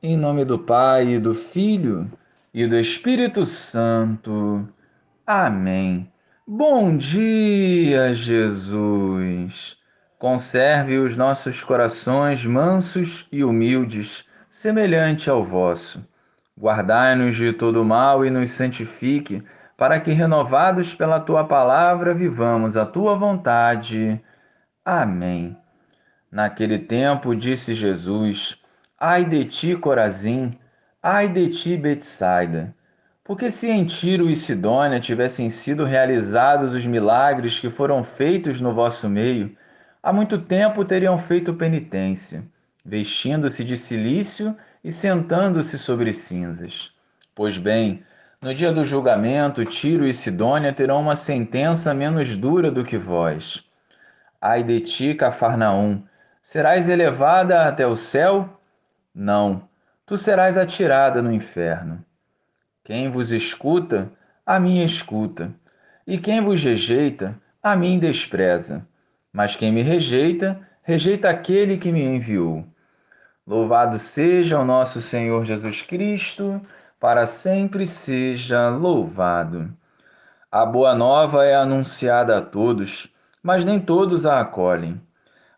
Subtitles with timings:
[0.00, 2.08] Em nome do Pai, e do Filho
[2.54, 4.64] e do Espírito Santo.
[5.26, 6.08] Amém.
[6.46, 9.76] Bom dia, Jesus.
[10.16, 16.06] Conserve os nossos corações mansos e humildes, semelhante ao vosso.
[16.56, 19.42] Guardai-nos de todo mal e nos santifique,
[19.76, 24.22] para que, renovados pela tua palavra, vivamos a tua vontade.
[24.84, 25.56] Amém.
[26.30, 28.62] Naquele tempo, disse Jesus:
[29.00, 30.58] Ai de ti, Corazim,
[31.00, 32.74] ai de ti, Betsaida.
[33.22, 38.74] Porque se em Tiro e Sidônia tivessem sido realizados os milagres que foram feitos no
[38.74, 39.56] vosso meio,
[40.02, 42.42] há muito tempo teriam feito penitência,
[42.84, 46.90] vestindo-se de silício e sentando-se sobre cinzas.
[47.36, 48.02] Pois bem,
[48.42, 53.62] no dia do julgamento, Tiro e Sidônia terão uma sentença menos dura do que vós.
[54.40, 56.02] Ai de ti, Cafarnaum,
[56.42, 58.57] serás elevada até o céu?
[59.20, 59.68] Não,
[60.06, 62.04] tu serás atirada no inferno.
[62.84, 64.12] Quem vos escuta,
[64.46, 65.52] a mim escuta,
[66.06, 68.86] e quem vos rejeita, a mim despreza.
[69.32, 72.64] Mas quem me rejeita, rejeita aquele que me enviou.
[73.44, 76.62] Louvado seja o nosso Senhor Jesus Cristo,
[77.00, 79.76] para sempre seja louvado.
[80.48, 83.12] A boa nova é anunciada a todos,
[83.42, 85.00] mas nem todos a acolhem.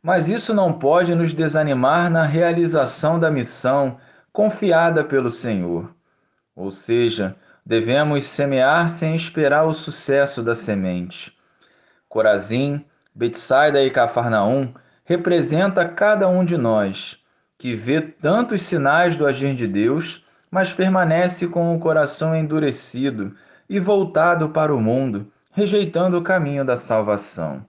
[0.02, 3.98] Mas isso não pode nos desanimar na realização da missão
[4.32, 5.94] confiada pelo Senhor.
[6.56, 11.36] Ou seja, devemos semear sem esperar o sucesso da semente.
[12.08, 12.84] Corazim,
[13.14, 14.72] Betsaida e Cafarnaum
[15.04, 17.18] representa cada um de nós,
[17.58, 23.34] que vê tantos sinais do agir de Deus, mas permanece com o coração endurecido
[23.68, 27.64] e voltado para o mundo, rejeitando o caminho da salvação.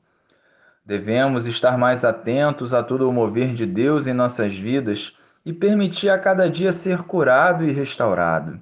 [0.85, 5.15] Devemos estar mais atentos a todo o mover de Deus em nossas vidas
[5.45, 8.59] e permitir a cada dia ser curado e restaurado.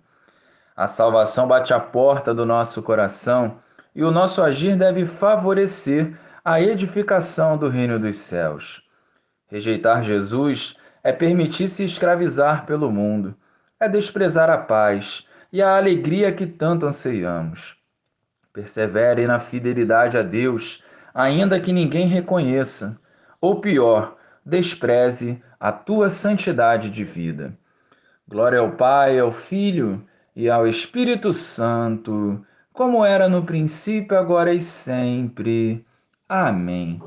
[0.75, 3.59] A salvação bate à porta do nosso coração
[3.95, 8.81] e o nosso agir deve favorecer a edificação do reino dos céus.
[9.47, 13.35] Rejeitar Jesus é permitir-se escravizar pelo mundo,
[13.79, 17.77] é desprezar a paz e a alegria que tanto anseiamos.
[18.53, 20.83] Persevere na fidelidade a Deus
[21.13, 22.99] ainda que ninguém reconheça,
[23.41, 24.15] ou pior,
[24.45, 27.57] despreze a tua santidade de vida.
[28.27, 30.05] Glória ao Pai, ao Filho
[30.35, 35.85] e ao Espírito Santo, como era no princípio, agora e sempre.
[36.27, 37.01] Amém.